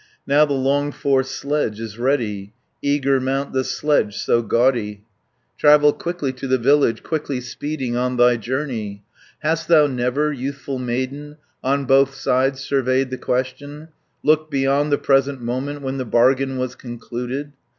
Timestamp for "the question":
13.11-13.89